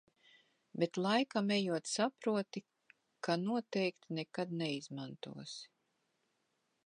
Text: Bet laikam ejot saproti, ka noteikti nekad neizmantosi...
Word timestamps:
Bet 0.83 0.93
laikam 1.05 1.47
ejot 1.55 1.85
saproti, 1.95 2.59
ka 3.27 3.33
noteikti 3.45 4.07
nekad 4.21 4.49
neizmantosi... 4.61 5.65